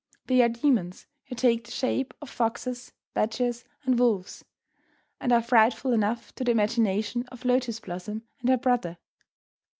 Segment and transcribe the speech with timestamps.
[0.25, 4.43] They are demons, who take the shape of foxes, badgers, and wolves,
[5.19, 8.97] and are frightful enough to the imagination of Lotus Blossom and her brother.